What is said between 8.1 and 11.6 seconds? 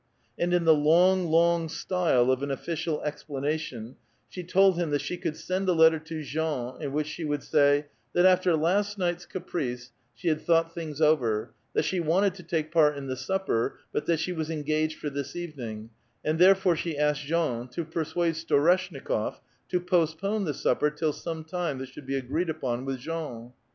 that, after last night's caprice, she had thought things over;